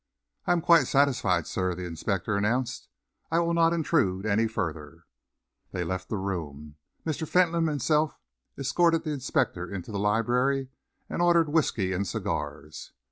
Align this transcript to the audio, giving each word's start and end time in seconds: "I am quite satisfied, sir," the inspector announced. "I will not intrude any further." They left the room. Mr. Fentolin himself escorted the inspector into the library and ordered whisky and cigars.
"I 0.47 0.53
am 0.53 0.61
quite 0.61 0.87
satisfied, 0.87 1.45
sir," 1.45 1.75
the 1.75 1.85
inspector 1.85 2.35
announced. 2.35 2.87
"I 3.29 3.37
will 3.37 3.53
not 3.53 3.71
intrude 3.71 4.25
any 4.25 4.47
further." 4.47 5.05
They 5.73 5.83
left 5.83 6.09
the 6.09 6.17
room. 6.17 6.77
Mr. 7.05 7.27
Fentolin 7.27 7.67
himself 7.67 8.17
escorted 8.57 9.03
the 9.03 9.11
inspector 9.13 9.71
into 9.71 9.91
the 9.91 9.99
library 9.99 10.69
and 11.07 11.21
ordered 11.21 11.49
whisky 11.49 11.93
and 11.93 12.07
cigars. 12.07 12.93